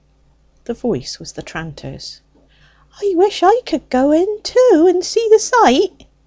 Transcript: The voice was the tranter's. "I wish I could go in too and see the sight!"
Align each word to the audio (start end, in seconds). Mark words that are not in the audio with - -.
The 0.65 0.73
voice 0.73 1.19
was 1.19 1.33
the 1.33 1.43
tranter's. 1.43 2.21
"I 3.03 3.11
wish 3.15 3.43
I 3.43 3.61
could 3.67 3.87
go 3.87 4.11
in 4.11 4.41
too 4.41 4.87
and 4.89 5.05
see 5.05 5.27
the 5.31 5.37
sight!" 5.37 6.07